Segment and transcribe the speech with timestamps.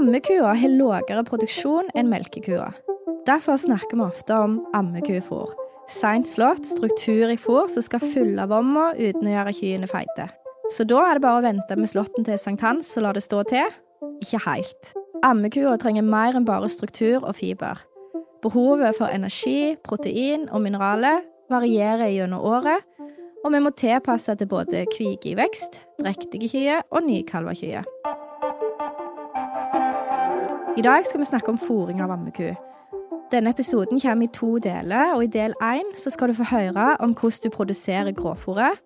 [0.00, 2.70] Ammekua har lavere produksjon enn melkekua.
[3.28, 5.50] Derfor snakker vi ofte om ammekufôr.
[5.92, 10.30] Seint slått, struktur i fôr som skal fylle vomma uten å gjøre kyrne feite.
[10.72, 13.42] Så da er det bare å vente med slåtten til sankthans og la det stå
[13.52, 13.76] til?
[14.24, 14.94] Ikke helt.
[15.26, 17.84] Ammekua trenger mer enn bare struktur og fiber.
[18.40, 22.88] Behovet for energi, protein og mineraler varierer gjennom året,
[23.44, 27.52] og vi må tilpasse til både kvige i vekst, drektige kyer og nykalva.
[30.76, 32.54] I dag skal vi snakke om fôring av ammeku.
[33.32, 37.14] Denne episoden kommer i to deler, og i del én skal du få høre om
[37.14, 38.78] hvordan du produserer gråfòret,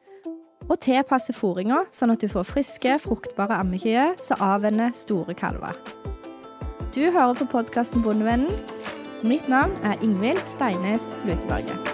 [0.69, 5.77] og tilpasser fòringa sånn at du får friske, fruktbare ammekyer som avvenner store kalver.
[6.95, 8.53] Du hører på podkasten Bondevennen.
[9.25, 11.94] Mitt navn er Ingvild Steines Luteberget.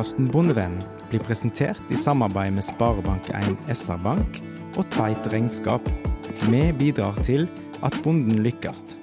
[0.00, 4.38] Podkasten Bondevennen blir presentert i samarbeid med Sparebank1 SR-Bank
[4.80, 5.84] og Tveit Regnskap.
[6.48, 7.44] Vi bidrar til
[7.84, 8.96] at bonden lykkes.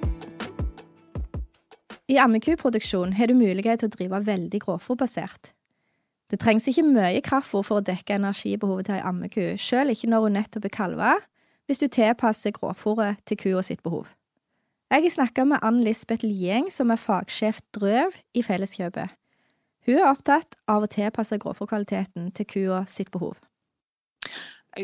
[2.10, 5.52] I ammekuproduksjon har du mulighet til å drive veldig grovfòrbasert.
[6.34, 10.26] Det trengs ikke mye kraftfôr for å dekke energibehovet til ei ammeku, sjøl ikke når
[10.26, 11.12] hun nettopp er kalva,
[11.70, 14.10] hvis du tilpasser grovfòret til kua sitt behov.
[14.90, 19.14] Jeg har snakka med Ann Lisbeth Lieng, som er fagsjef drøv i Felleskjøpet.
[19.88, 23.38] Hun er opptatt av å tilpasse grovfòrkvaliteten til kua sitt behov.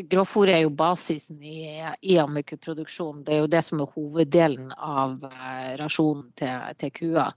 [0.09, 1.67] Grovfòr er jo basisen i,
[2.01, 3.21] i ammekuproduksjonen.
[3.27, 7.27] Det er jo det som er hoveddelen av uh, rasjonen til, til kua.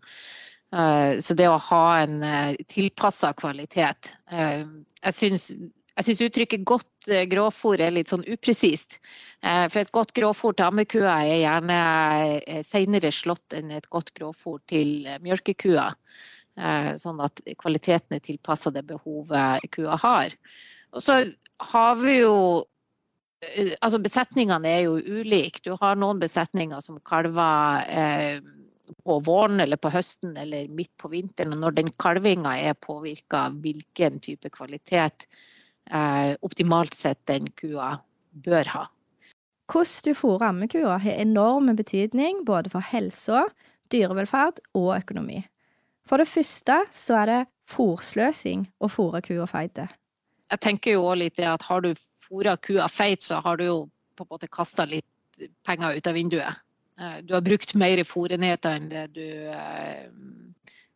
[0.73, 5.51] Uh, så det å ha en uh, tilpassa kvalitet Jeg syns
[5.99, 9.01] jeg syns uttrykket godt gråfòr er litt sånn upresist.
[9.43, 11.79] For et godt gråfòr til ammekua er gjerne
[12.69, 15.89] senere slått enn et godt gråfòr til mjølkekua.
[16.59, 20.35] Eh, sånn at kvaliteten er tilpassa det behovet kua har.
[20.91, 21.21] Og så
[21.71, 22.35] har vi jo
[23.45, 25.63] eh, Altså besetningene er jo ulike.
[25.63, 28.41] Du har noen besetninger som kalver eh,
[29.05, 31.55] på våren eller på høsten eller midt på vinteren.
[31.55, 35.29] Og når den kalvinga er påvirka av hvilken type kvalitet
[36.45, 37.95] optimalt sett den kua
[38.45, 38.83] bør ha.
[39.73, 43.47] Hvordan du fôrer ammekua har enorm betydning både for helsa,
[43.89, 45.47] dyrevelferd og økonomi.
[46.09, 49.81] For det første så er det fòrsløsing å fòre kua feit.
[50.49, 51.93] Jeg tenker jo òg litt det at har du
[52.25, 53.79] fôra kua feit, så har du jo
[54.17, 55.07] på en måte kasta litt
[55.69, 56.65] penger ut av vinduet.
[57.01, 60.09] Eh, du har brukt mer fòrenheter enn det du eh,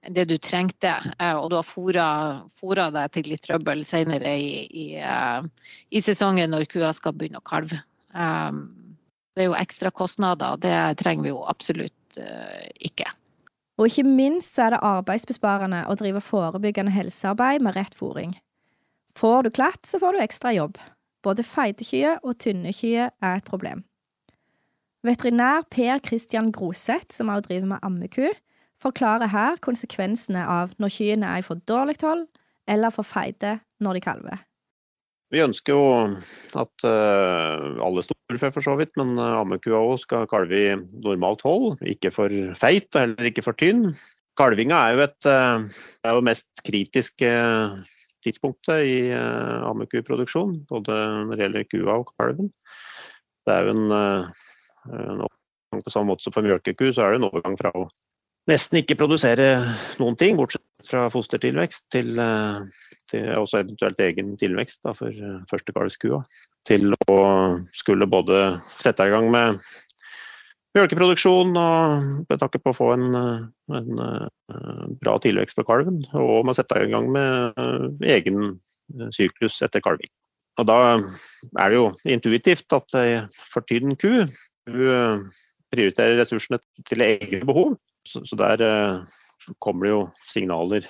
[0.03, 4.65] enn det du trengte, eh, og du har fôra deg til litt trøbbel senere i,
[4.67, 7.79] i, i, sesongen når kua skal begynne å kalve.
[9.33, 12.19] Det er jo ekstra kostnader, og det trenger vi jo absolutt
[12.83, 13.07] ikke.
[13.83, 18.37] Og ikke minst så er det arbeidsbesparende å drive forebyggende helsearbeid med rett fôring.
[19.19, 20.79] Får du klatt, så får du ekstra jobb.
[21.27, 23.83] Både feitekyer og tynne kyer er et problem.
[25.03, 28.29] Veterinær Per Christian Groseth, som også driver med ammeku,
[28.79, 32.29] forklarer her konsekvensene av når kyrne er i for dårlig hold
[32.71, 34.47] eller for feite når de kalver.
[35.33, 35.85] Vi ønsker jo
[36.61, 41.45] at uh, alle storfe for så vidt, men uh, ammekua òg skal kalve i normalt
[41.47, 41.81] hold.
[41.89, 43.95] Ikke for feit og heller ikke for tynn.
[44.37, 45.65] Kalvinga er jo et uh,
[46.05, 47.33] er jo mest kritiske
[48.23, 48.99] tidspunktet i
[49.67, 50.61] ammekuproduksjon.
[50.69, 52.53] Både når det gjelder kua og kalven.
[53.43, 57.23] Det er jo en, en overgang på samme måte som for mjølkeku, så er det
[57.23, 57.89] en overgang fra å
[58.51, 59.49] nesten ikke produsere
[60.03, 62.19] noen ting, bortsett fra fostertilvekst, til
[63.13, 66.23] til også eventuelt egen tilvekst da, for uh, førstekalvskua.
[66.69, 67.19] Til å
[67.77, 68.43] skulle både
[68.81, 69.59] sette i gang med
[70.77, 73.41] mjølkeproduksjon og med tanke på å få en, eh,
[73.77, 73.99] en
[75.03, 78.55] bra tilvekst på kalven, og med å sette i gang med egen
[79.13, 80.09] syklus etter kalving.
[80.63, 83.21] Og da er det jo intuitivt at ei
[83.53, 84.25] fortyden ku
[84.65, 87.77] prioriterer ressursene til egne behov.
[88.09, 88.65] Så, så der
[89.63, 90.87] kommer det jo signaler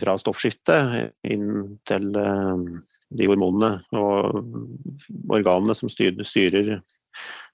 [0.00, 2.62] fra stoffskiftet inn til eh,
[3.16, 4.40] de hormonene og
[5.30, 6.80] organene som styrer,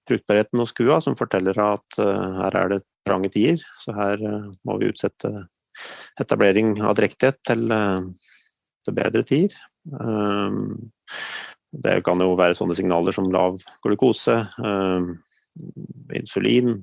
[0.09, 3.63] fruktbarheten hos kua, som forteller at eh, her er det trange tider.
[3.83, 5.33] Så her eh, må vi utsette
[6.21, 7.63] etablering av drektighet til,
[8.85, 9.55] til bedre tider.
[11.73, 14.35] Det kan jo være sånne signaler som lav glukose,
[16.21, 16.77] insulin,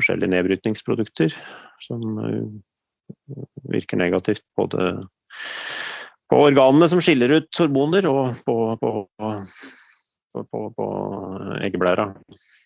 [0.00, 1.36] forskjellige nedbrytningsprodukter
[1.84, 2.20] som
[3.70, 4.92] virker negativt både
[6.30, 8.90] på organene som skiller ut hormoner, og på, på,
[10.38, 10.88] på, på
[11.58, 12.10] eggeblæra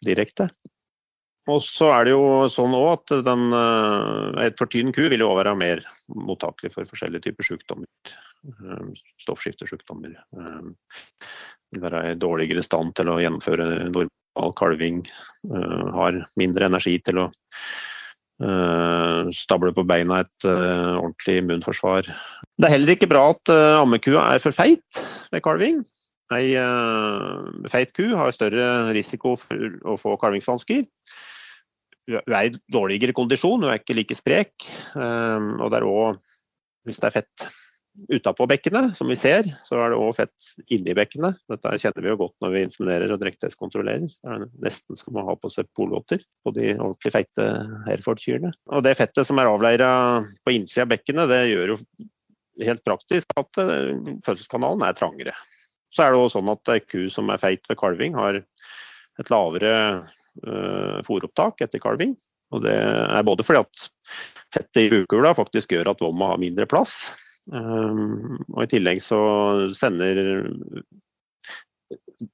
[0.04, 0.50] direkte.
[1.48, 3.50] Og så er det jo sånn at den,
[4.40, 8.14] et for ku vil jo være mer mottakelig for forskjellige typer sykdommer.
[9.20, 10.16] Stoffskiftesykdommer.
[11.72, 13.68] Vil være i dårligere stand til å gjennomføre
[14.34, 15.02] normal kalving.
[15.94, 17.32] Har mindre energi til å
[18.34, 22.08] Uh, stable på beina et uh, ordentlig immunforsvar.
[22.58, 24.82] Det er heller ikke bra at ammekua er for feit
[25.30, 25.84] ved kalving.
[26.34, 26.50] Ei
[27.70, 30.82] feit ku har større risiko for å få kalvingsvansker.
[32.10, 34.66] Hun er i dårligere kondisjon, hun er ikke like sprek.
[34.98, 36.18] og det er også,
[36.90, 37.46] hvis det er fett
[38.08, 41.32] utapå bekkene, som vi ser, så er det òg fett inni bekkene.
[41.50, 44.08] Dette kjenner vi jo godt når vi inseminerer og drektighetskontrollerer.
[44.10, 47.46] Det er nesten som å ha på seg polvotter på de ordentlig feite
[47.86, 48.50] Hereford-kyrne.
[48.74, 49.92] Og det fettet som er avleira
[50.44, 51.78] på innsida av bekkenet, det gjør jo
[52.64, 53.94] helt praktisk at eh,
[54.26, 55.38] fødselskanalen er trangere.
[55.94, 59.28] Så er det òg sånn at ei ku som er feit ved kalving, har et
[59.30, 59.74] lavere
[60.42, 62.16] uh, fôropptak etter kalving.
[62.50, 63.84] Og det er både fordi at
[64.54, 67.12] fettet i bukula faktisk gjør at vomma har mindre plass,
[67.52, 69.18] og I tillegg så
[69.76, 70.20] sender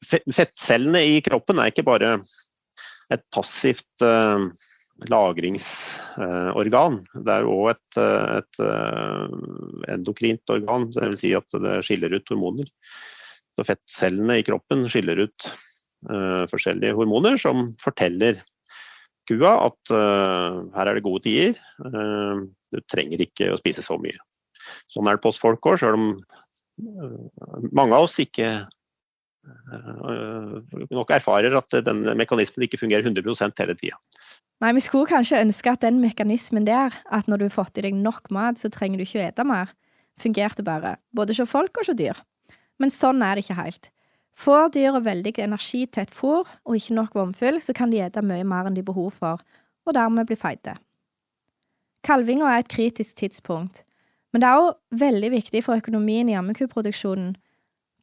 [0.06, 2.12] Fettcellene i kroppen er ikke bare
[3.10, 4.50] et passivt uh,
[5.10, 7.00] lagringsorgan.
[7.14, 9.26] Det er òg et, uh, et uh,
[9.90, 11.18] endokrint organ, dvs.
[11.22, 12.70] Si at det skiller ut hormoner.
[13.56, 15.50] Så Fettcellene i kroppen skiller ut
[16.00, 18.38] forskjellige hormoner som forteller
[19.28, 21.58] kua at her er det gode tider.
[22.72, 24.16] du trenger ikke å spise så mye.
[24.90, 27.16] Sånn er det på oss folk òg, sjøl om øh,
[27.70, 28.48] mange av oss ikke
[29.46, 30.54] øh,
[30.90, 33.98] nok erfarer at den mekanismen ikke fungerer 100 hele tida.
[34.60, 37.86] Nei, vi skulle kanskje ønske at den mekanismen der, at når du har fått i
[37.86, 39.72] deg nok mat, så trenger du ikke å ete mer,
[40.20, 42.18] fungerte bare, både hos folk og hos dyr.
[42.80, 43.88] Men sånn er det ikke helt.
[44.36, 48.22] Får dyra veldig energi til et fôr og ikke nok vomfyll, så kan de ete
[48.24, 49.40] mye mer enn de har behov for,
[49.88, 50.76] og dermed bli feite.
[52.06, 53.82] Kalvinga er et kritisk tidspunkt,
[54.32, 57.34] men det er òg veldig viktig for økonomien i ammekuproduksjonen,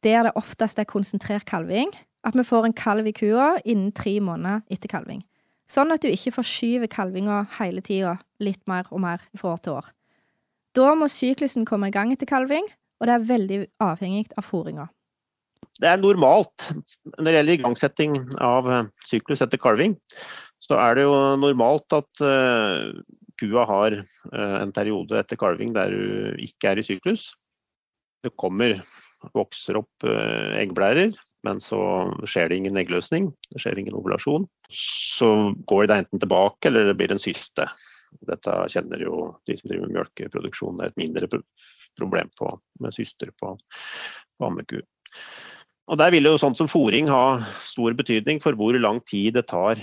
[0.04, 1.90] der det oftest er konsentrert kalving,
[2.26, 5.22] at vi får en kalv i kua innen tre måneder etter kalving.
[5.68, 9.78] Sånn at du ikke forskyver kalvinga hele tida, litt mer og mer fra år til
[9.78, 9.88] år.
[10.76, 12.66] Da må syklusen komme i gang etter kalving,
[12.98, 14.88] og det er veldig avhengig av fôringa.
[15.78, 16.70] Det er normalt
[17.18, 18.68] når det gjelder igangsetting av
[19.06, 19.94] syklus etter kalving,
[20.64, 22.90] så er det jo normalt at uh,
[23.40, 27.30] kua har uh, en periode etter kalving der hun ikke er i syklus.
[28.24, 28.80] Det kommer,
[29.36, 31.14] vokser opp uh, eggblærer,
[31.46, 31.80] men så
[32.26, 33.30] skjer det ingen eggløsning.
[33.52, 34.48] Det skjer ingen ovulasjon.
[34.74, 37.68] Så går det enten tilbake eller det blir en syste.
[38.24, 40.78] Dette kjenner jo de som driver med melkeproduksjon.
[40.78, 41.28] Det er et mindre
[41.98, 42.50] problem på,
[42.82, 43.54] med syster på,
[44.38, 44.80] på ammeku.
[45.88, 49.46] Og Der vil jo sånt som fòring ha stor betydning for hvor lang tid det
[49.48, 49.80] tar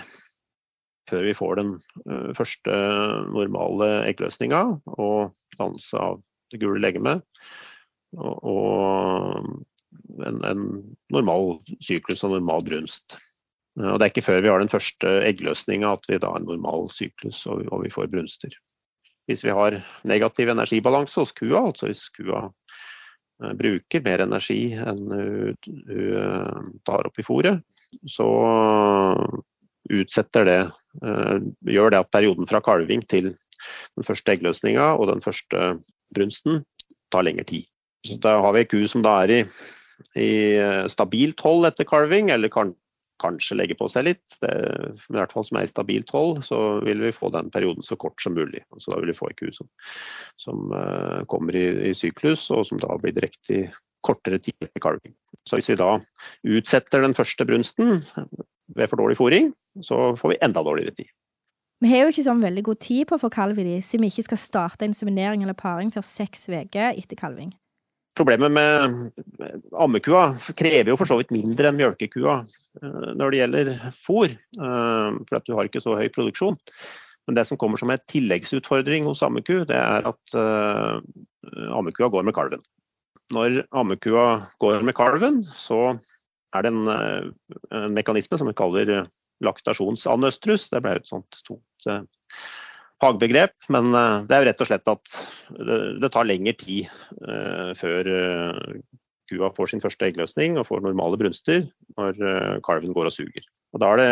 [1.10, 1.72] før vi får den
[2.10, 2.80] uh, første
[3.34, 4.63] normale eggløsninga
[4.96, 6.19] og dannelse av
[6.54, 7.24] det gule legemet.
[8.16, 9.46] Og,
[10.24, 10.68] en, en,
[11.12, 13.18] normal syklus og normal brunst.
[13.80, 16.42] Uh, og Det er ikke før vi har den første eggløsninga at vi da har
[16.42, 18.58] en normal syklus og, og, vi får brunster.
[19.30, 25.06] Hvis vi har negativ energibalanse hos kua, altså hvis kua uh, bruker mer energi enn
[25.12, 27.62] hun tar opp i fôret,
[28.10, 28.25] så
[29.94, 30.62] utsetter det,
[31.06, 31.38] eh,
[31.72, 35.75] gjør det at perioden fra kalving til den første eggløsninga og den første
[36.15, 36.63] brunsten
[37.13, 37.68] tar lengre tid.
[38.06, 39.42] Så da har vi ei ku som da er i,
[40.22, 42.74] i eh, stabilt hold etter kalving, eller kan,
[43.22, 44.38] kanskje legger på seg litt.
[44.42, 44.51] Det,
[45.10, 47.98] i hvert fall som er i stabilt hold, så vil vi få den perioden så
[48.00, 48.65] kort som mulig.
[48.77, 49.70] Så da vil vi få ei ku som,
[50.42, 53.63] som uh, kommer i, i, syklus, og som da blir direkte i
[54.06, 55.15] kortere tid etter kalving.
[55.50, 55.96] Så hvis vi da
[56.58, 58.04] utsetter den første brunsten
[58.75, 59.51] ved for dårlig fôring,
[59.84, 61.12] så får vi enda dårligere tid.
[61.84, 64.05] Vi har jo ikke sånn veldig god tid på å få kalv i de, siden
[64.05, 67.51] vi ikke skal starte inseminering eller paring før seks uker etter kalving.
[68.15, 69.10] Problemet med
[69.75, 73.72] ammekua krever jo for så vidt mindre enn mjølkekua eh, når det gjelder
[74.05, 76.55] fôr, eh, for at du har ikke så høy produksjon.
[77.27, 81.01] Men det som kommer som en tilleggsutfordring hos ammeku, det er at uh,
[81.74, 82.62] ammekua går med kalven.
[83.34, 84.25] Når ammekua
[84.62, 85.95] går med kalven, så
[86.55, 87.35] er det en,
[87.75, 88.91] en mekanisme som vi kaller
[89.43, 90.69] laktasjonsanøstrus.
[90.71, 92.03] Det ble et sånt tungt eh,
[93.03, 95.17] fagbegrep, men eh, det er jo rett og slett at
[96.01, 96.85] det tar lengre tid
[97.27, 98.12] eh, før
[99.25, 101.63] kua får sin første eggløsning og får normale brunster
[101.97, 103.45] når kalven går og suger.
[103.74, 104.09] Og Da er det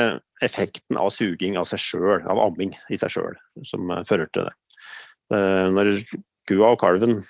[0.47, 3.37] effekten av suging av seg sjøl, av amming i seg sjøl,
[3.69, 4.55] som fører til det.
[5.75, 5.91] Når
[6.49, 7.21] kua og kalven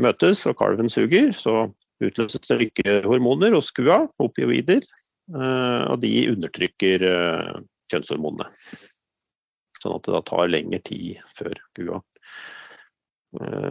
[0.00, 1.68] møtes og kalven suger, så
[2.08, 4.86] utløses det lykkehormoner hos kua, opioider,
[5.30, 7.04] og de undertrykker
[7.92, 8.48] kjønnshormonene.
[9.80, 12.00] Sånn at det da tar lengre tid før kua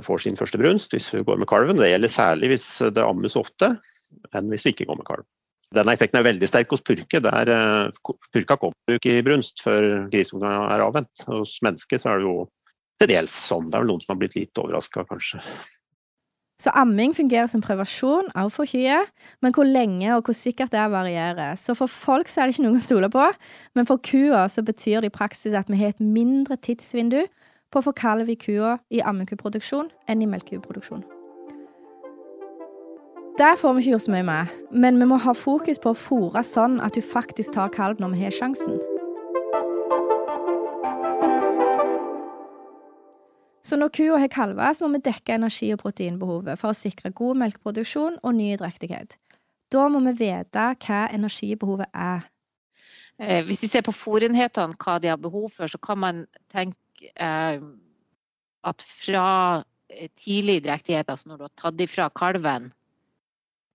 [0.06, 1.80] får sin første brunst hvis hun går med kalven.
[1.80, 3.74] Det gjelder særlig hvis det ammes ofte,
[4.36, 5.28] enn hvis vi ikke går med kalv.
[5.76, 7.20] Denne effekten er veldig sterk hos purke.
[7.22, 7.52] Der,
[8.34, 11.26] purka kommer ikke i brunst før grisunga er avvent.
[11.28, 12.38] Hos mennesker så er det jo
[13.00, 13.68] til dels sånn.
[13.70, 15.44] Det er vel noen som har blitt litt overraska, kanskje.
[16.60, 19.12] Så amming fungerer som prevensjon også for kyet,
[19.42, 21.56] men hvor lenge og hvor sikkert det varierer.
[21.56, 23.28] Så for folk så er det ikke noen å stole på,
[23.76, 27.22] men for kua så betyr det i praksis at vi har et mindre tidsvindu
[27.72, 31.06] på å få kalv i kua i ammekuproduksjon enn i melkekuproduksjon.
[33.40, 35.96] Det får vi ikke gjort så mye med, men vi må ha fokus på å
[35.96, 38.82] fòre sånn at du faktisk tar kalv når vi har sjansen.
[43.62, 47.12] Så når kua har kalver, så må vi dekke energi- og proteinbehovet for å sikre
[47.16, 49.18] god melkeproduksjon og ny drektighet.
[49.70, 52.24] Da må vi vite hva energibehovet er.
[53.20, 57.12] Eh, hvis vi ser på fôrenhetene, hva de har behov for, så kan man tenke
[57.16, 57.60] eh,
[58.64, 59.28] at fra
[60.20, 62.70] tidlig drektighet, altså når du har tatt ifra kalven,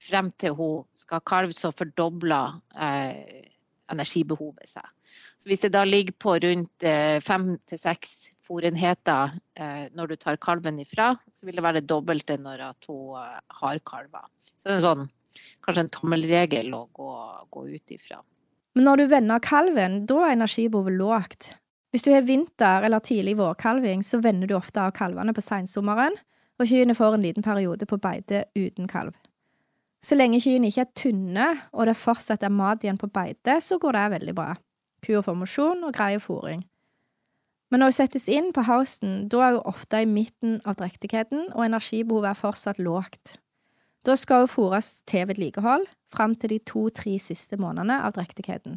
[0.05, 3.45] frem til hun skal kalve, så fordobler eh,
[3.93, 4.87] energibehovet seg.
[5.39, 10.17] Så hvis det da ligger på rundt eh, fem til seks fôrenheter eh, når du
[10.21, 14.29] tar kalven ifra, så vil det være det dobbelte når hun eh, har kalver.
[14.43, 15.09] Så det er sånn,
[15.65, 17.11] kanskje en tommelregel å gå,
[17.55, 18.21] gå ut ifra.
[18.75, 21.53] Men når du vender kalven, da er energibehovet lågt.
[21.95, 26.17] Hvis du har vinter- eller tidlig vårkalving, så vender du ofte av kalvene på seinsommeren,
[26.59, 29.15] og kyrne får en liten periode på beite uten kalv.
[30.05, 33.79] Så lenge kyrne ikke er tynne, og det fortsatt er mat igjen på beite, så
[33.81, 34.51] går det veldig bra.
[35.07, 36.65] Kua får mosjon og greier fôring.
[37.73, 41.49] Men når hun settes inn på housen, da er hun ofte i midten av drektigheten,
[41.55, 43.37] og energibehovet er fortsatt lågt.
[44.05, 48.77] Da skal hun fôres til vedlikehold fram til de to–tre siste månedene av drektigheten.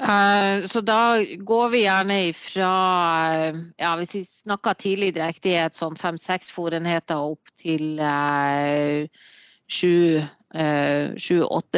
[0.00, 2.68] Uh, så da går vi gjerne ifra
[3.76, 9.04] ja, Hvis vi snakker tidlig drektighet, sånn fem-seks fòrenheter opp til uh,
[9.68, 10.24] sju-åtte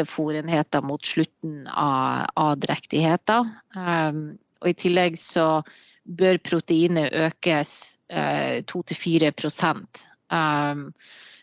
[0.06, 3.50] uh, fòrenheter mot slutten av, av drektigheten.
[3.74, 5.60] Um, og i tillegg så
[6.04, 7.74] bør proteinet økes
[8.08, 9.30] eh, 2-4
[9.68, 10.88] um,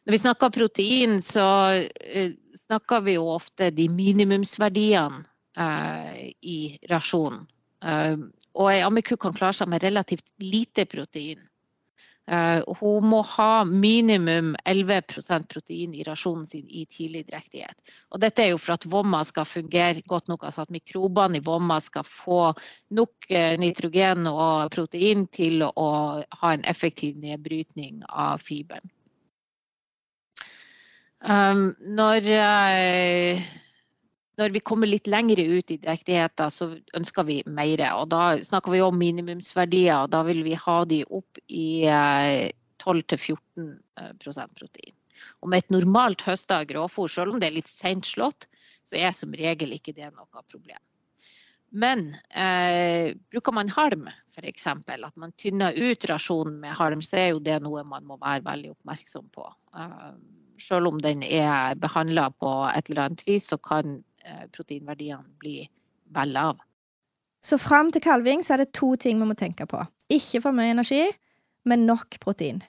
[0.06, 1.46] Når vi snakker protein, så
[1.78, 5.22] eh, snakker vi jo ofte de minimumsverdiene
[5.58, 6.60] eh, i
[6.90, 7.46] rasjonen.
[7.82, 11.40] Um, og ei ammeku kan klare seg med relativt lite protein.
[12.30, 17.76] Uh, hun må ha minimum 11% protein i rasjonen sin i tidlig drektighet.
[18.14, 21.44] Og dette er jo for at vomma skal fungere godt nok, altså at mikrobene i
[21.44, 22.54] vomma skal få
[22.94, 25.90] nok uh, nitrogen og protein til å
[26.22, 28.86] ha en effektiv nedbrytning av fiberen.
[31.22, 33.50] Um, når uh,
[34.42, 37.84] når vi kommer litt lenger ut i drektigheter, så ønsker vi mer.
[38.00, 41.86] Og da snakker vi om minimumsverdier, og da vil vi ha de opp i
[42.82, 44.96] 12-14 eh, eh, protein.
[45.42, 48.50] Og med et normalt høsta grovfôr, selv om det er litt sent slått,
[48.88, 50.82] så er som regel ikke det noe problem.
[51.72, 57.30] Men eh, bruker man halm, f.eks., at man tynner ut rasjonen med halm, så er
[57.32, 59.46] jo det noe man må være veldig oppmerksom på.
[59.78, 60.10] Eh,
[60.62, 64.02] selv om den er behandla på et eller annet vis, så kan
[64.56, 65.70] proteinverdiene blir
[66.14, 66.60] vel lav.
[67.42, 69.82] Så fram til kalving så er det to ting vi må tenke på.
[70.14, 71.08] Ikke for mye energi,
[71.66, 72.62] men nok protein.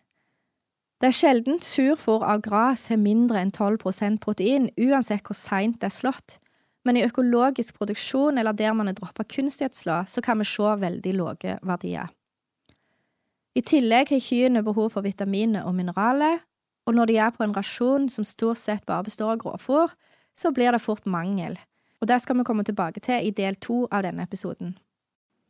[1.03, 5.89] Det er sjelden surfôr av gras har mindre enn 12% protein, uansett hvor seint det
[5.89, 6.39] er slått.
[6.87, 11.15] Men i økologisk produksjon eller der man har droppa kunstgjødsla, så kan vi se veldig
[11.19, 12.13] lave verdier.
[13.59, 16.39] I tillegg har kyrne behov for vitaminer og mineraler,
[16.87, 19.93] og når de er på en rasjon som stort sett bare består av grovfôr,
[20.39, 21.59] så blir det fort mangel.
[22.03, 24.75] Og Det skal vi komme tilbake til i del to av denne episoden.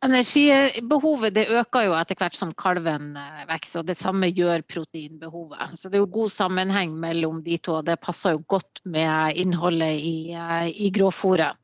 [0.03, 5.77] Energibehovet øker jo etter hvert som kalven eh, vokser, og det samme gjør proteinbehovet.
[5.79, 9.39] Så det er jo god sammenheng mellom de to, og det passer jo godt med
[9.39, 11.55] innholdet i, eh, i grovfòret.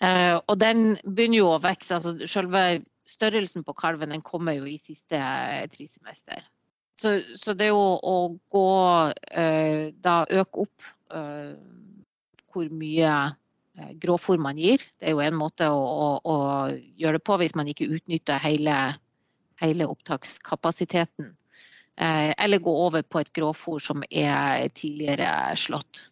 [0.00, 1.98] Eh, og den begynner jo å vokse.
[1.98, 2.64] altså Selve
[3.06, 5.20] størrelsen på kalven den kommer jo i siste
[5.76, 6.48] trisemester.
[6.96, 8.18] Så, så det er jo å
[8.50, 8.68] gå
[10.00, 10.86] da øke opp
[12.56, 13.12] hvor mye
[14.00, 14.82] gråfòr man gir.
[14.98, 16.36] Det er jo en måte å, å, å,
[16.96, 18.76] gjøre det på hvis man ikke utnytter hele,
[19.62, 21.34] hele opptakskapasiteten.
[21.96, 26.02] Eh, eller gå over på et gråfòr som er tidligere slått.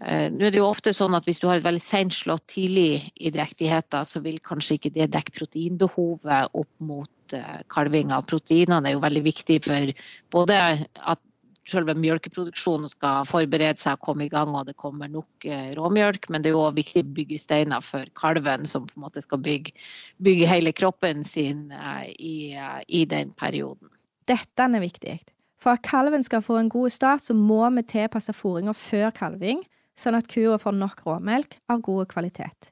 [0.00, 2.46] Eh, nå er det jo ofte sånn at Hvis du har et veldig sent slått
[2.52, 7.10] tidlig i drektigheter, så vil kanskje ikke det dekke proteinbehovet opp mot
[7.68, 8.88] kalving av proteinene.
[8.88, 9.90] Er jo veldig viktig for
[10.32, 10.60] både
[10.96, 11.20] at
[11.68, 16.28] selve melkeproduksjonen skal forberede seg og komme i gang og det kommer nok eh, råmjølk.
[16.32, 19.74] Men det er jo òg viktige byggesteiner for kalven, som på en måte skal bygge,
[20.24, 23.90] bygge hele kroppen sin eh, i, eh, i, den perioden.
[24.28, 25.18] Dette er viktig.
[25.58, 29.64] For at kalven skal få en god start, så må vi tilpasse fôringa før kalving,
[29.98, 32.70] sånn at kua får nok råmelk av god kvalitet.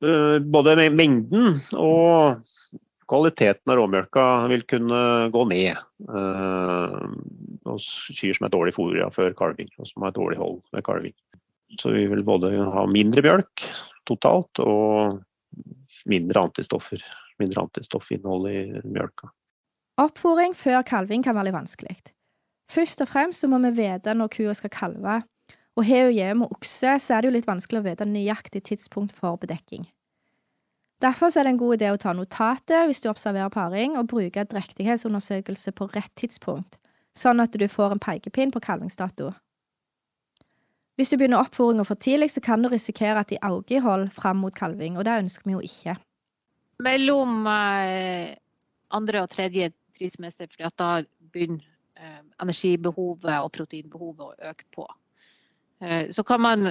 [0.00, 2.40] Både mengden og
[3.10, 5.00] kvaliteten av råmjølka vil kunne
[5.34, 5.80] gå ned
[7.66, 11.16] hos kyr som er dårlig fôra før kalving, og som har dårlig hold ved kalving.
[11.78, 13.66] Så vi vil både ha mindre mjølk
[14.08, 15.20] totalt og
[16.10, 17.02] mindre antistoffer.
[17.40, 19.30] Mindre antistoffinnhold i mjølka.
[20.00, 21.94] Oppfòring før kalving kan være litt vanskelig.
[22.70, 25.14] Først og fremst så må vi vite når kua skal kalve,
[25.78, 28.62] og har hun hjemme med okse, så er det jo litt vanskelig å vite nøyaktig
[28.68, 29.86] tidspunkt for bedekking.
[31.00, 34.44] Derfor er det en god idé å ta notater hvis du observerer paring, og bruke
[34.44, 36.76] drektighetsundersøkelse på rett tidspunkt,
[37.16, 39.30] sånn at du får en pekepinn på kalvingsdato.
[41.00, 44.10] Hvis du begynner oppfòringa for tidlig, så kan du risikere at de auger i hold
[44.12, 45.96] fram mot kalving, og det ønsker vi jo ikke.
[46.84, 48.36] Mellom eh,
[48.92, 50.90] andre og tredje trismester, for da
[51.32, 51.64] begynner
[51.96, 54.84] eh, energibehovet og proteinbehovet å øke på.
[55.80, 56.68] Eh, så kan man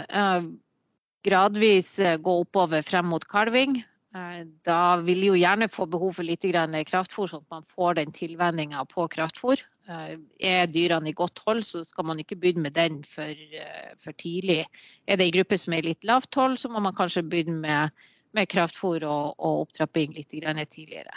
[1.26, 3.80] gradvis gå oppover frem mot kalving.
[4.16, 8.12] Eh, da vil jo gjerne få behov for litt kraftfôr, sånn at man får den
[8.12, 9.62] tilvenninga på kraftfôr.
[9.88, 13.94] Eh, er dyrene i godt hold, så skal man ikke begynne med den for, eh,
[14.00, 14.66] for tidlig.
[15.08, 17.92] Er det en gruppe som er litt lavt hold, så må man kanskje begynne med,
[18.34, 21.14] med kraftfôr og, og, opptrapping litt tidligere.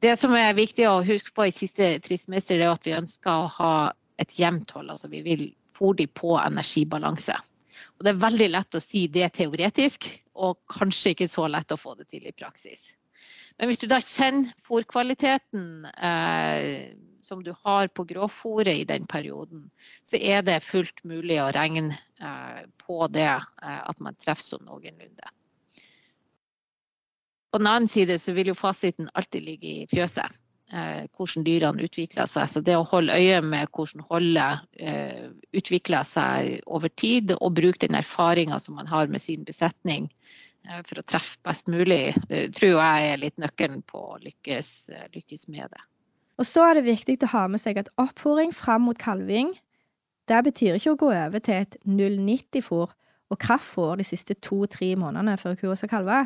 [0.00, 3.48] Det som er viktig å huske på i siste trimester, er at vi ønsker å
[3.58, 4.90] ha et jevnt hold.
[4.90, 7.36] Altså vi vil fôre dem på energibalanse.
[7.98, 11.80] Og det er veldig lett å si det teoretisk, og kanskje ikke så lett å
[11.80, 12.92] få det til i praksis.
[13.58, 19.68] Men hvis du da kjenner fôrkvaliteten eh, som du har på grovfôret i den perioden,
[20.04, 24.66] så er det fullt mulig å regne eh, på det eh, at man treffer sånn
[24.66, 25.32] noenlunde.
[27.54, 30.40] På den annen side så vil jo fasiten alltid ligge i fjøset
[30.72, 32.48] hvordan dyrene utvikler seg.
[32.50, 37.86] Så det å holde øye med hvordan holdet eh, utvikler seg over tid, og bruke
[37.86, 40.08] den erfaringa som man har med sin besetning
[40.68, 44.72] eh, for å treffe best mulig, eh, tror jeg er litt nøkkelen på å lykkes,
[44.94, 45.84] eh, lykkes, med det.
[46.40, 49.52] Og så er det viktig å ha med seg at oppfòring fram mot kalving,
[50.26, 52.94] det betyr ikke å gå over til et 090-fòr
[53.32, 56.24] og kraftfòr de siste to-tre månedene før kua skal kalve.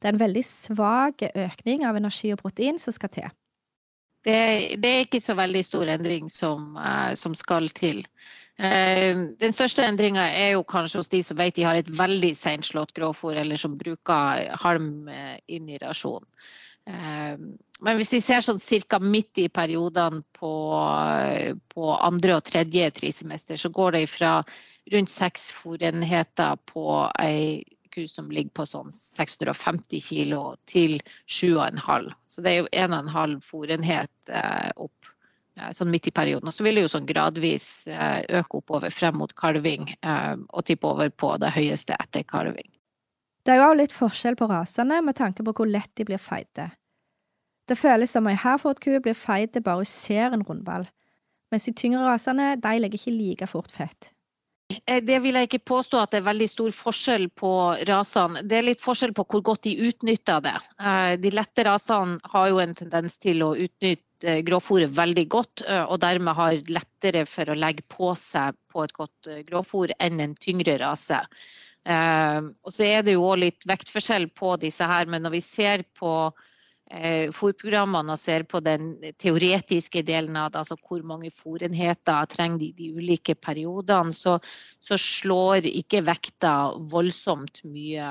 [0.00, 3.28] Det er en veldig svak økning av energi og protein som skal til.
[4.26, 8.02] Det, det, er ikke så veldig stor endring som, uh, som skal til.
[8.60, 12.34] Uh, den største endringa er jo kanskje hos de som vet de har et veldig
[12.36, 16.28] seinslått grovfòr, eller som bruker halm uh, inn i rasjonen.
[16.90, 18.98] Men hvis vi ser sånn ca.
[18.98, 20.50] midt i periodene på,
[21.70, 24.32] på andre og tredje trisemester, så går det fra
[24.90, 26.86] rundt seks fòrenheter på
[27.20, 27.60] ei
[28.00, 32.10] ku som ligger på sånn 650 kg til 7,5.
[32.28, 35.10] Så det er jo 1,5 fòrenhet eh, opp
[35.76, 36.48] sånn midt i perioden.
[36.48, 40.66] Og så vil det jo sånn gradvis eh, øke oppover frem mot kalving eh, og
[40.66, 42.68] tippe over på det høyeste etter kalving.
[43.44, 46.20] Det er jo også litt forskjell på rasene med tanke på hvor lett de blir
[46.20, 46.70] feite.
[47.68, 50.88] Det føles som ei herfordku blir feit bare hun ser en rundball,
[51.52, 54.10] mens de tyngre rasene de legger ikke like fort fett.
[54.70, 57.52] Eh, det vil jeg ikke påstå at det er veldig stor forskjell på
[57.88, 58.44] rasene.
[58.46, 60.56] Det er litt forskjell på hvor godt de utnytter det.
[60.78, 65.64] Eh, de lette rasene har jo en tendens til å utnytte eh, grovfòret veldig godt,
[65.86, 70.36] og dermed har lettere for å legge på seg på et godt grovfòr enn en
[70.38, 71.18] tyngre rase.
[71.80, 75.86] Og så er det jo òg litt vektforskjell på disse her, men når vi ser
[75.96, 76.12] på
[76.90, 82.70] fòrprogrammene og ser på den teoretiske delen av det, altså hvor mange fòrenheter trenger de
[82.80, 84.38] de ulike periodene, så,
[84.82, 86.54] så slår ikke vekta
[86.90, 88.08] voldsomt mye,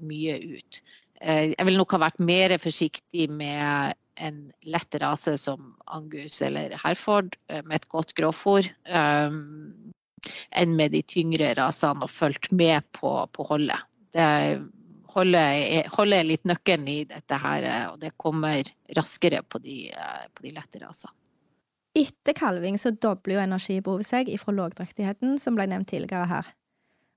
[0.00, 0.80] mye ut.
[1.20, 6.72] Eh, jeg vil nok ha vært mer forsiktig med en lett rase som Angus eller
[6.80, 8.68] Herford eh, med et godt grovfòr.
[8.88, 9.92] Um,
[10.56, 13.84] enn med de tyngre rasene og fulgt med på, på holdet.
[14.16, 14.26] Det
[15.16, 20.26] holder, holder litt nøkkelen i dette her, eh, og det kommer raskere på de, eh,
[20.34, 21.14] på de lette rasene.
[21.96, 26.50] Etter kalving så dobler jo energibehovet seg ifra lågdrektigheten, som ble nevnt tidligere her.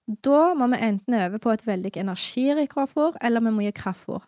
[0.07, 4.23] Da må vi enten øve på et veldig energirikt grovfôr, eller vi må gi kraftfôr.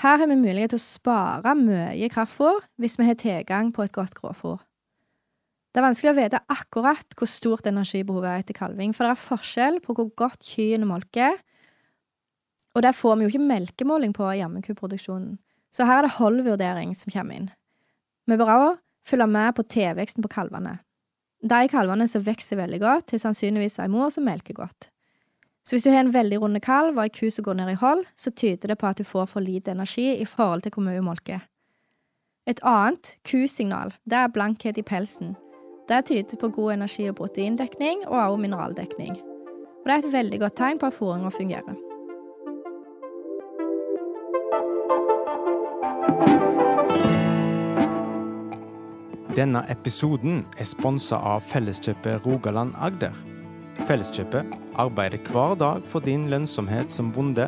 [0.00, 3.92] Her har vi mulighet til å spare mye kraftfôr hvis vi har tilgang på et
[3.92, 4.58] godt grovfôr.
[5.70, 9.28] Det er vanskelig å vite akkurat hvor stort energibehovet er etter kalving, for det er
[9.28, 11.36] forskjell på hvor godt kyene molker,
[12.74, 15.38] og der får vi jo ikke melkemåling på i ammekuproduksjonen,
[15.70, 17.50] så her er det holdvurdering som kommer inn.
[18.26, 20.78] Vi bør òg følge med på tilveksten på kalvene.
[21.40, 24.90] De kalvene som vokser veldig godt, har sannsynligvis ei mor som melker godt.
[25.64, 27.78] Så hvis du har en veldig runde kalv og ei ku som går ned i
[27.80, 30.84] hold, så tyder det på at du får for lite energi i forhold til hvor
[30.84, 31.44] mye hun molker.
[32.48, 35.36] Et annet kusignal det er blankhet i pelsen.
[35.88, 39.20] Det tyder på god energi- og proteindekning og også mineraldekning.
[39.80, 41.89] Og det er et veldig godt tegn på at fôringa fungerer.
[49.30, 53.14] Denne episoden er sponsa av Felleskjøpet Rogaland Agder.
[53.86, 54.48] Felleskjøpet
[54.82, 57.46] arbeider hver dag for din lønnsomhet som bonde,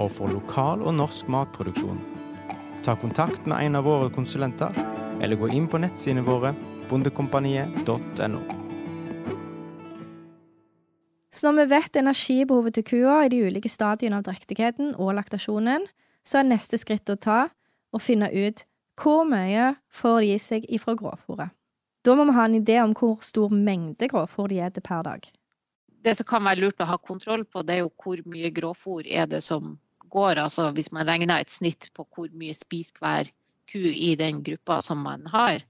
[0.00, 1.98] og for lokal og norsk matproduksjon.
[2.86, 4.72] Ta kontakt med en av våre konsulenter,
[5.20, 6.54] eller gå inn på nettsidene våre
[6.88, 8.40] bondekompaniet.no.
[11.28, 15.84] Så når vi vet energibehovet til kua i de ulike stadiene av drektigheten og laktasjonen,
[16.24, 17.40] så er neste skritt å ta
[17.92, 18.64] å finne ut
[18.98, 21.54] hvor mye får de i seg ifra grovfòret.
[22.06, 25.28] Da må vi ha en idé om hvor stor mengde grovfòr de spiser per dag.
[26.04, 29.06] Det som kan være lurt å ha kontroll på, det er jo hvor mye grovfòr
[29.06, 29.76] er det som
[30.08, 30.38] går.
[30.44, 33.32] Altså hvis man regner et snitt på hvor mye spiser hver
[33.68, 35.60] ku i den gruppa som man har.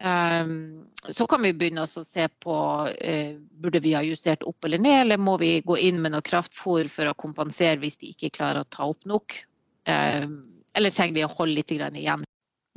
[0.00, 2.54] Um, så kan vi begynne å se på
[2.88, 6.24] uh, burde vi ha justert opp eller ned, eller må vi gå inn med noe
[6.24, 9.36] kraftfôr for å kompensere hvis de ikke klarer å ta opp nok.
[9.84, 12.24] Um, eller trenger vi å holde litt igjen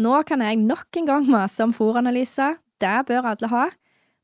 [0.01, 3.67] nå kan jeg nok en gang mase om fòranalyse, det bør alle ha,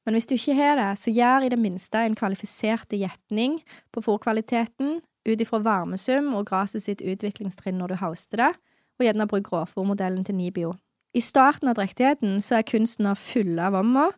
[0.06, 3.60] men hvis du ikke har det, så gjør i det minste en kvalifisert gjetning
[3.94, 8.54] på fòrkvaliteten ut ifra varmesum og gresset sitt utviklingstrinn når du hauster det,
[9.00, 10.74] og gjerne bruk grovfòrmodellen til Nibio.
[11.14, 14.10] I starten av drektigheten så er kunsten å fylle vomma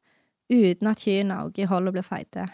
[0.52, 2.48] uten at kyrne og i hold og blir feite.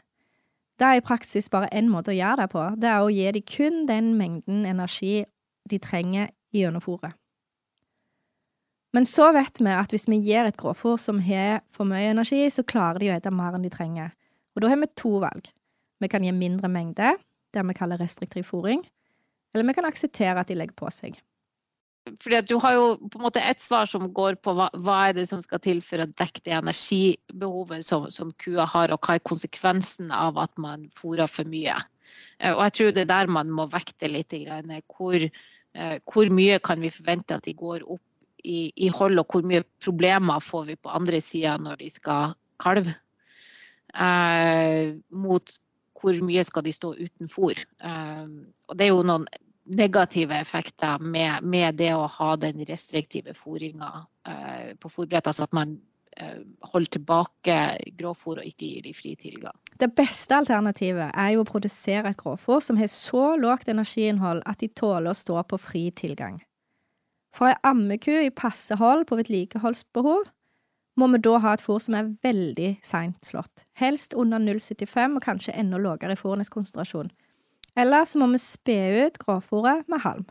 [0.78, 3.32] Det er i praksis bare én måte å gjøre det på, det er å gi
[3.34, 5.24] dem kun den mengden energi
[5.70, 7.18] de trenger gjennom fôret.
[8.98, 12.40] Men så vet vi at hvis vi gir et grovfòr som har for mye energi,
[12.50, 14.16] så klarer de å spise mer enn de trenger.
[14.56, 15.52] Og da har vi to valg.
[16.02, 17.12] Vi kan gi mindre mengde,
[17.54, 18.82] det vi kaller restriktiv fôring,
[19.54, 21.20] eller vi kan akseptere at de legger på seg.
[22.24, 25.14] Fordi Du har jo på en måte et svar som går på hva, hva er
[25.20, 29.20] det som skal til for å dekke det energibehovet som, som kua har, og hva
[29.20, 31.78] er konsekvensen av at man fôrer for mye.
[32.40, 34.34] Eh, og jeg tror det er der man må vekte litt.
[34.34, 38.02] Hvor, eh, hvor mye kan vi forvente at de går opp
[38.44, 42.36] i, i hold, og hvor mye problemer får vi på andre sida når de skal
[42.62, 42.94] kalve.
[43.94, 45.58] Eh, mot
[45.98, 47.58] hvor mye skal de stå uten fôr.
[47.58, 48.26] Eh,
[48.68, 49.28] og det er jo noen
[49.68, 55.28] negative effekter med, med det å ha den restriktive fôringa eh, på fôrbrett.
[55.28, 55.76] Altså at man
[56.16, 56.40] eh,
[56.72, 57.58] holder tilbake
[58.00, 59.56] grovfôr og ikke gir de fri tilgang.
[59.78, 64.64] Det beste alternativet er jo å produsere et grovfôr som har så lågt energiinnhold at
[64.64, 66.40] de tåler å stå på fri tilgang.
[67.38, 70.26] For ei ammeku i passe hold på vedlikeholdsbehov
[70.98, 75.22] må vi da ha et fôr som er veldig seint slått, helst under 0,75 og
[75.22, 77.12] kanskje enda lavere i fôrenes konsentrasjon.
[77.78, 80.26] Eller så må vi spe ut grovfôret med halm.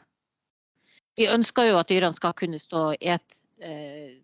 [1.16, 4.18] Vi ønsker jo at dyrene skal kunne stå og ete eh,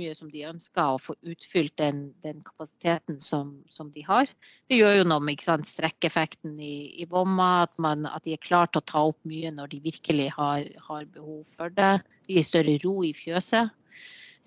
[0.00, 4.30] mye som de ønsker, og få utfylt den, den kapasiteten som, som, de har.
[4.68, 8.72] Det gjør jo noe med strekkeffekten i, i bomma, at, man, at, de er klare
[8.72, 11.92] til å ta opp mye når de virkelig har, har behov for det.
[12.26, 13.76] Det gir større ro i fjøset.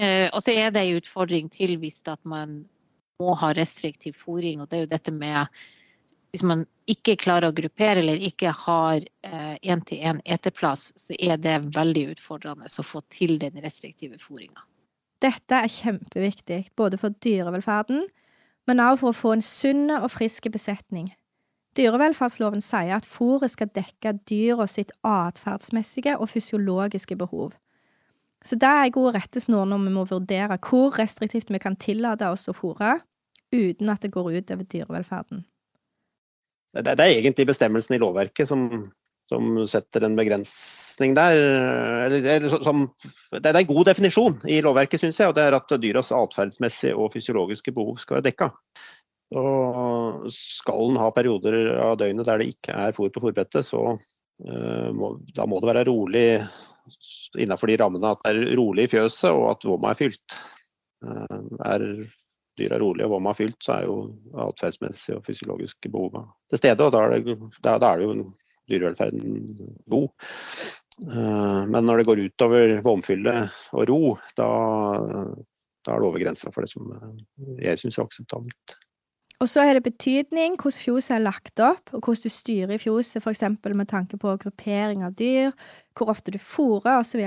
[0.02, 2.64] Eh, og så er det en utfordring til hvis man
[3.22, 5.48] må ha restriktiv fôring, og det er jo dette med
[6.34, 11.60] hvis man ikke klarer å gruppere eller ikke har én-til-én eh, eteplass, så er det
[11.76, 14.66] veldig utfordrende å få til den restriktive fôringa.
[15.24, 18.06] Dette er kjempeviktig, både for dyrevelferden,
[18.68, 21.12] men også for å få en sunn og frisk besetning.
[21.78, 27.56] Dyrevelferdsloven sier at fôret skal dekke dyra sitt atferdsmessige og fysiologiske behov.
[28.44, 32.50] Så det er god rettesnor når vi må vurdere hvor restriktivt vi kan tillate oss
[32.52, 33.00] å fôre,
[33.54, 35.46] uten at det går ut over dyrevelferden.
[36.74, 38.68] Det er, egentlig bestemmelsen i lovverket som
[39.32, 41.38] som setter en begrensning der.
[42.08, 42.88] Eller, som,
[43.32, 45.32] det er en god definisjon i lovverket, syns jeg.
[45.32, 48.50] og Det er at dyras atferdsmessige og fysiologiske behov skal være dekka.
[49.40, 53.96] Og skal en ha perioder av døgnet der det ikke er fôr på fôrbrettet, så
[53.96, 56.28] uh, må, da må det være rolig
[57.40, 60.38] innenfor de rammene at det er rolig i fjøset og at vomma er fylt.
[61.02, 61.88] Uh, er
[62.60, 63.98] dyra rolig og vomma er fylt, så er jo
[64.46, 66.20] atferdsmessige og fysiologiske behov
[66.52, 66.86] til stede.
[66.86, 68.18] og da er det, da, da er det jo
[68.72, 70.10] dyrevelferden god.
[71.02, 73.36] Eh, men når det går utover vomfylle
[73.74, 74.02] og ro,
[74.38, 74.48] da,
[75.84, 76.90] da er det over grensa for det som
[77.60, 78.78] jeg syns er akseptabelt.
[79.42, 83.24] Og så er det betydning hvordan fjoset er lagt opp, og hvordan du styrer fjoset,
[83.24, 83.44] f.eks.
[83.76, 85.52] med tanke på gruppering av dyr,
[85.98, 87.24] hvor ofte du fôrer osv.,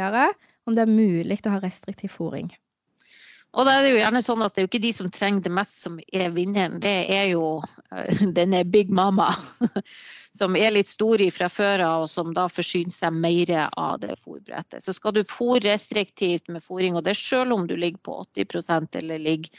[0.66, 2.48] om det er mulig å ha restriktiv fôring.
[3.56, 5.46] Og da er det jo gjerne sånn at det er jo ikke de som trenger
[5.46, 9.30] det mest som er vinneren, det er jo uh, denne Big Mama.
[10.36, 14.16] som er litt stor fra før av, og som da forsyner seg mer av det
[14.20, 14.84] fôrbrettet.
[14.84, 18.98] Så skal du fôre restriktivt med fôring, og det selv om du ligger på 80%
[19.00, 19.50] eller ligger,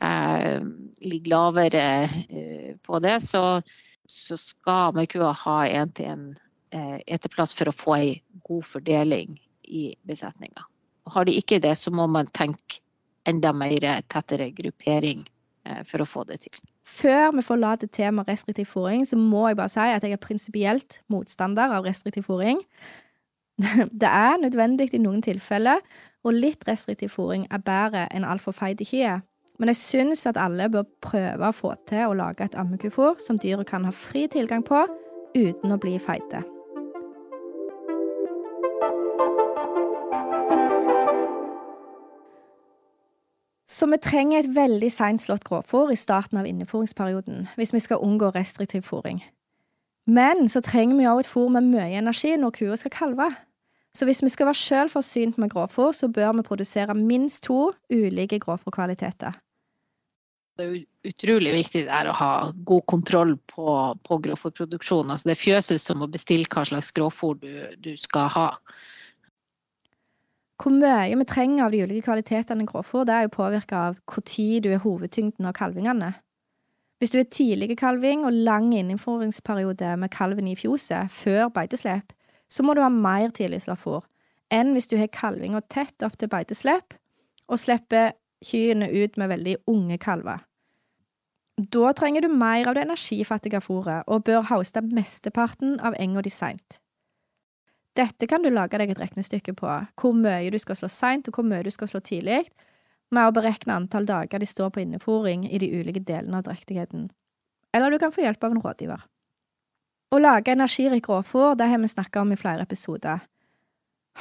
[0.00, 0.60] eh,
[1.04, 1.88] ligger lavere
[2.28, 3.60] eh, på det, så,
[4.08, 6.30] så skal melkekua ha én-til-én
[6.72, 8.14] eh, for å få ei
[8.48, 10.64] god fordeling i besetninga.
[11.12, 12.80] Har de ikke det, så må man tenke
[13.28, 15.24] enda mer tettere gruppering
[15.66, 16.60] eh, for å få det til.
[16.84, 21.00] Før vi forlater temaet restriktiv fòring, så må jeg bare si at jeg er prinsipielt
[21.12, 22.60] motstander av restriktiv fòring.
[24.02, 25.80] Det er nødvendig i noen tilfeller,
[26.24, 29.22] og litt restriktiv fòring er bedre enn altfor feite kyr.
[29.58, 33.38] Men jeg syns at alle bør prøve å få til å lage et ammekufôr som
[33.38, 34.82] dyret kan ha fri tilgang på
[35.38, 36.42] uten å bli feite.
[43.74, 48.02] Så vi trenger et veldig seint slått grovfòr i starten av innefòringsperioden hvis vi skal
[48.06, 49.18] unngå restriktiv fòring.
[50.06, 53.30] Men så trenger vi òg et fòr med mye energi når kua skal kalve.
[53.94, 58.38] Så hvis vi skal være sjøl med grovfòr, så bør vi produsere minst to ulike
[58.42, 59.34] grovfòrkvaliteter.
[60.54, 63.66] Det er utrolig viktig å ha god kontroll på,
[64.06, 65.10] på grovfòrproduksjonen.
[65.10, 67.50] Altså det er fjøset som må bestille hva slags grovfòr du,
[67.82, 68.48] du skal ha
[70.62, 74.60] hvor mye vi trenger av de ulike kvalitetene i grovfòr, er jo påvirka av når
[74.62, 76.14] du er hovedtyngden av kalvingene.
[76.98, 82.12] Hvis du er tidlig kalving og lang innføringsperiode med kalven i fjoset, før beiteslep,
[82.48, 84.04] så må du ha mer tidlig fôr
[84.52, 86.94] enn hvis du har kalvinga tett opp til beiteslep
[87.48, 88.12] og slipper
[88.44, 90.44] kyrne ut med veldig unge kalver.
[91.58, 96.30] Da trenger du mer av det energifattige fôret og bør hauste mesteparten av enga di
[96.30, 96.80] seint.
[97.94, 101.36] Dette kan du lage deg et regnestykke på, hvor mye du skal slå seint og
[101.38, 102.42] hvor mye du skal slå tidlig,
[103.14, 107.10] med å berekne antall dager de står på innefòring i de ulike delene av drektigheten.
[107.74, 109.04] Eller du kan få hjelp av en rådgiver.
[110.14, 113.22] Å lage energirik råfòr, det har vi snakka om i flere episoder.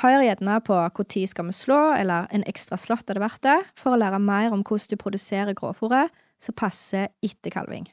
[0.01, 3.59] Hør gjerne på når skal vi slå, eller en ekstra slått er det verdt det,
[3.77, 6.09] for å lære mer om hvordan du produserer gråfòret
[6.41, 7.85] som passer etter kalving.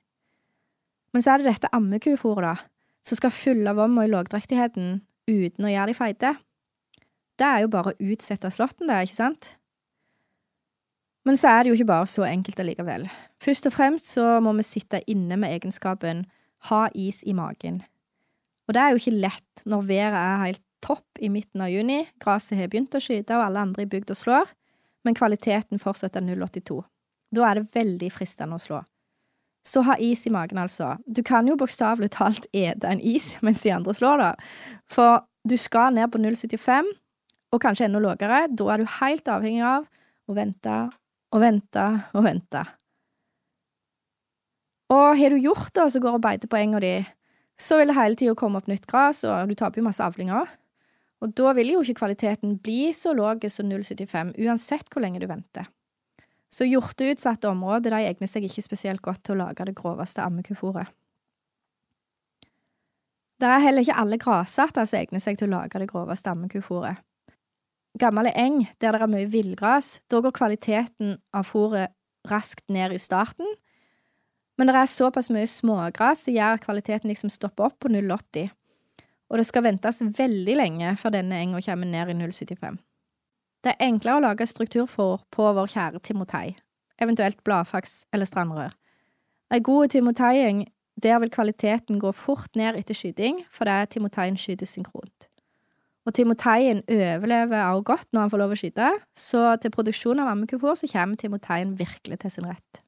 [1.12, 2.56] Men så er det dette ammekufòret, da,
[3.04, 6.34] som skal fylle vomma i lågdrektigheten, uten å gjøre de feite.
[7.40, 9.54] Det er jo bare å utsette slåtten, det, ikke sant?
[11.28, 13.06] Men så er det jo ikke bare så enkelt allikevel.
[13.40, 16.24] Først og fremst så må vi sitte inne med egenskapen
[16.70, 17.82] ha is i magen.
[18.68, 22.04] Og det er jo ikke lett når været er helt topp i midten av juni,
[22.22, 24.52] gresset har begynt å skyte og alle andre i bygda slår,
[25.04, 26.80] men kvaliteten fortsetter 082.
[27.36, 28.80] Da er det veldig fristende å slå.
[29.66, 30.94] Så ha is i magen, altså.
[31.06, 34.32] Du kan jo bokstavelig talt ete en is mens de andre slår, da.
[34.90, 36.90] For du skal ned på 0,75,
[37.50, 38.44] og kanskje enda lavere.
[38.54, 39.86] Da er du helt avhengig av
[40.30, 40.76] å vente
[41.30, 42.62] og vente og vente.
[44.90, 46.94] Og har du gjort det, så går og beiter på enga di,
[47.60, 50.48] så vil det hele tida komme opp nytt gress, og du taper jo masse avlinger.
[51.20, 55.28] Og da vil jo ikke kvaliteten bli så lav som 0,75, uansett hvor lenge du
[55.30, 55.68] venter.
[56.50, 60.90] Så hjorteutsatte områder de egner seg ikke spesielt godt til å lage det groveste ammekufòret.
[63.40, 67.00] Det er heller ikke alle grasarter som egner seg til å lage det groveste ammekufòret.
[67.98, 71.94] Gammel eng, der det er mye villgras, da går kvaliteten av fôret
[72.28, 73.48] raskt ned i starten,
[74.58, 78.52] men det er såpass mye smågras som gjør at kvaliteten liksom stopper opp på 0,80,
[79.30, 82.76] og det skal ventes veldig lenge før denne enga kommer ned i 0,75.
[83.60, 86.54] Det er enklere å lage strukturfôr på vår kjære timotei,
[87.00, 88.72] eventuelt bladfaks eller strandrør.
[89.52, 90.64] Ei god timoteiing,
[91.02, 95.26] der vil kvaliteten gå fort ned etter skyting, fordi timoteien skyter synkront.
[96.08, 100.30] Og timoteien overlever også godt når han får lov å skyte, så til produksjon av
[100.32, 102.80] ammekufor så kommer timoteien virkelig til sin rett.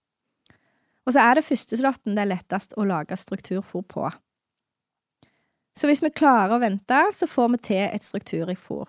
[1.05, 4.09] Og så er det førsteslåtten det er lettest å lage strukturfôr på.
[5.77, 8.89] Så hvis vi klarer å vente, så får vi til et strukturrikt fôr.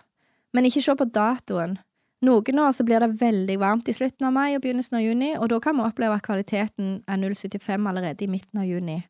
[0.53, 1.77] Men ikke se på datoen.
[2.23, 5.33] Noen år så blir det veldig varmt i slutten av mai og begynnelsen av juni,
[5.35, 9.01] og da kan vi oppleve at kvaliteten er 0,75 allerede i midten av juni.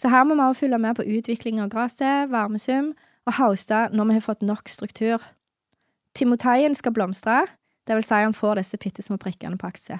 [0.00, 2.94] Så her må vi også følge med på utvikling av gresset, varmesum
[3.28, 5.26] og hauste når vi har fått nok struktur.
[6.16, 7.42] Timoteien skal blomstre,
[7.86, 9.98] det vil si han får disse bitte små prikkene på aksje.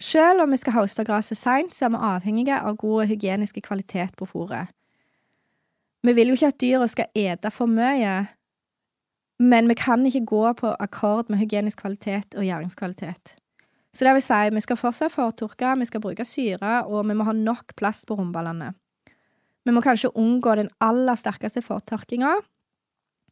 [0.00, 4.16] Selv om vi skal hauste gresset seint, så er vi avhengige av god hygienisk kvalitet
[4.18, 4.72] på fôret.
[6.02, 8.26] Vi vil jo ikke at dyra skal ete for mye,
[9.44, 13.34] men vi kan ikke gå på akkord med hygienisk kvalitet og gjæringskvalitet.
[13.94, 17.26] Så det vil si, vi skal fortsatt fortørke, vi skal bruke syre, og vi må
[17.28, 18.72] ha nok plass på rumballene.
[19.64, 22.32] Vi må kanskje unngå den aller sterkeste fortørkinga,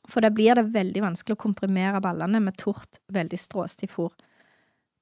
[0.09, 4.15] for da blir det veldig vanskelig å komprimere ballene med tort, veldig stråstiv fôr.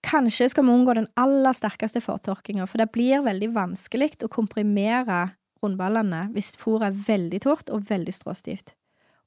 [0.07, 5.27] Kanskje skal vi unngå den aller sterkeste fortørkinga, for det blir veldig vanskelig å komprimere
[5.61, 8.75] rundballene hvis fôret er veldig tørt og veldig stråstivt.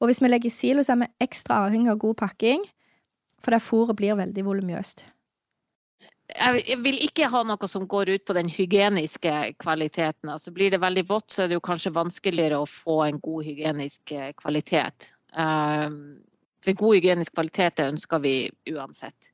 [0.03, 2.63] Og hvis vi legger silo, så er vi ekstra avhengig av god pakking,
[3.39, 5.05] for fordi fôret blir veldig voluminøst.
[6.33, 10.31] Jeg vil ikke ha noe som går ut på den hygieniske kvaliteten.
[10.33, 13.47] Altså blir det veldig vått, så er det jo kanskje vanskeligere å få en god
[13.47, 15.13] hygienisk eh, kvalitet.
[15.35, 16.19] Um,
[16.63, 18.35] for god hygienisk kvalitet ønsker vi
[18.73, 19.31] uansett.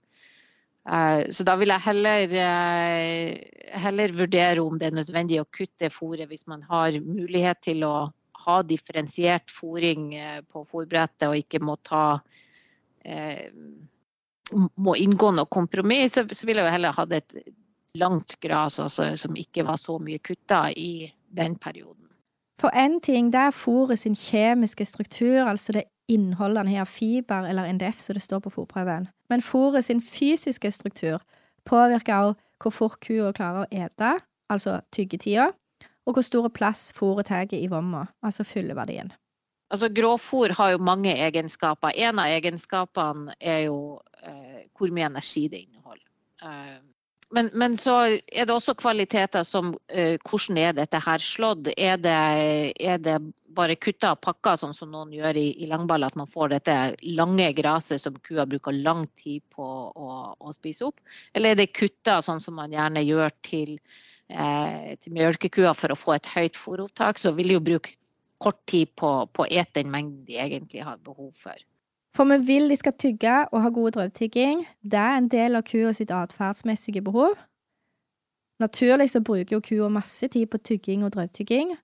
[0.89, 5.89] Uh, så da vil jeg heller, uh, heller vurdere om det er nødvendig å kutte
[5.93, 7.95] fôret hvis man har mulighet til å
[8.49, 10.11] ha differensiert fòring
[10.49, 12.03] på fôrbrettet og ikke må ta
[14.75, 17.35] må inngå noe kompromiss, så, så ville jeg heller hatt et
[17.99, 22.07] langt gras altså, som ikke var så mye kutta i den perioden.
[22.59, 27.47] For én ting, det er fôret sin kjemiske struktur, altså det innholdet han har fiber
[27.47, 29.07] eller NDF, som det står på fôrprøven.
[29.29, 31.21] Men fôret sin fysiske struktur
[31.65, 34.17] påvirker også hvor fort kua klarer å ete,
[34.51, 35.53] altså tyggetida,
[36.09, 39.11] og hvor stor plass fôret tar i vomma, altså fylleverdien.
[39.69, 41.93] Altså Grovfôr har jo mange egenskaper.
[42.01, 46.07] En av egenskapene er jo eh, hvor mye energi det inneholder.
[46.41, 46.79] Eh,
[47.37, 51.69] men, men, så er det også kvaliteter som eh, hvordan er dette her slått?
[51.77, 52.15] Er det,
[52.81, 53.19] er det
[53.53, 56.77] bare kutta og pakka, sånn som noen gjør i, i langball, at man får dette
[57.05, 61.05] lange gresset som kua bruker lang tid på å, å spise opp?
[61.37, 63.77] Eller er det kutta sånn som man gjerne gjør til,
[64.29, 67.21] til mjølkekua for å få et høyt fôropptak?
[67.21, 67.95] Så vil de jo bruke
[68.39, 71.57] kort tid på, på å ete den mengden de egentlig har behov for.
[72.15, 74.63] For vi vil de skal tygge og ha god drøvtygging.
[74.81, 77.37] Det er en del av kua sitt atferdsmessige behov.
[78.59, 81.77] Naturlig så bruker jo kua masse tid på tygging og drøvtygging,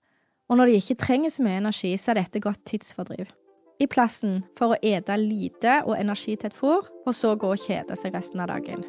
[0.49, 3.31] og når de ikke trenger så mye energi, så er dette godt tidsfordriv.
[3.79, 8.15] I plassen for å ete lite og energitett fôr, og så gå og kjede seg
[8.15, 8.83] resten av dagen.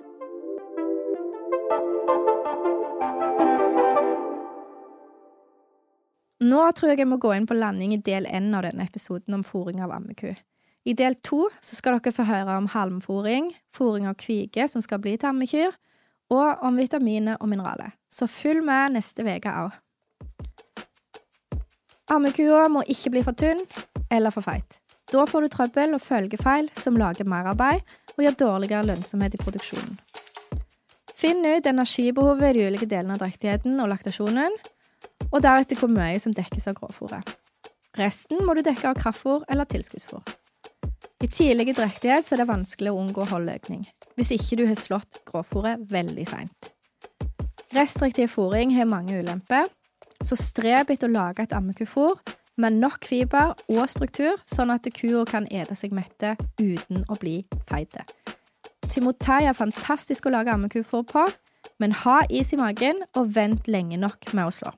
[6.45, 9.39] Nå tror jeg jeg må gå inn på landing i del én av denne episoden
[9.39, 10.35] om fòring av ammeku.
[10.87, 15.17] I del to skal dere få høre om halmfòring, fòring av kvige som skal bli
[15.17, 15.73] til ammekyr,
[16.31, 17.95] og om vitaminer og mineraler.
[18.13, 19.73] Så følg med neste uke òg.
[22.13, 23.65] Ammekua må ikke bli for tynn
[24.13, 24.79] eller for feit.
[25.11, 27.83] Da får du trøbbel og følgefeil som lager merarbeid
[28.17, 29.99] og gir dårligere lønnsomhet i produksjonen.
[31.17, 34.53] Finn ut energibehovet i de ulike delene av drektigheten og laktasjonen,
[35.37, 37.35] og deretter hvor mye som dekkes av grovfòret.
[38.01, 40.25] Resten må du dekke av kraftfôr eller tilskuddsfôr.
[41.25, 45.85] I tidlig drektighet er det vanskelig å unngå holdøkning, hvis ikke du har slått grovfòret
[45.93, 46.71] veldig seint.
[47.77, 49.69] Restriktiv fôring har mange ulemper,
[50.25, 52.21] så streb etter å lage et ammekufôr
[52.61, 57.43] med nok fiber og struktur, sånn at kua kan ete seg mette uten å bli
[57.69, 57.97] feit.
[58.89, 61.27] Timotei er fantastisk å lage ammekufôr på,
[61.83, 64.73] men ha is i magen og vent lenge nok med å slå.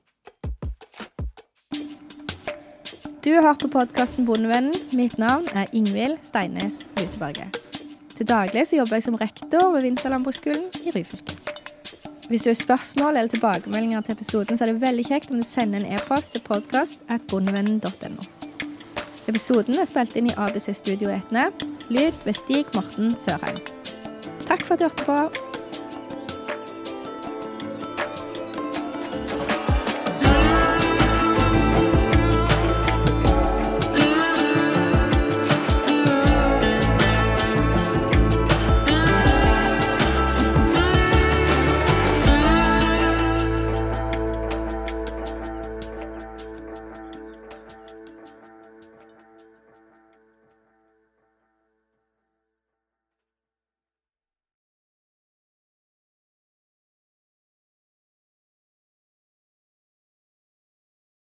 [3.29, 4.73] Du har hørt på podkasten Bondevennen.
[4.97, 7.57] Mitt navn er Ingvild Steines Luteberget.
[8.15, 11.35] Til daglig så jobber jeg som rektor ved Vinterlandbruksskolen i Ryfylke.
[12.29, 15.45] Hvis du har spørsmål eller tilbakemeldinger til episoden, så er det veldig kjekt om du
[15.45, 18.25] sender en e-post til podkast.bondevennen.no.
[19.27, 21.51] Episoden er spilt inn i ABC Studio Etne.
[21.89, 23.61] Lyd ved Stig Morten Sørheim.
[24.47, 25.48] Takk for at du hørte på.